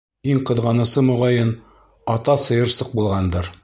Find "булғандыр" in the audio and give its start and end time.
3.01-3.57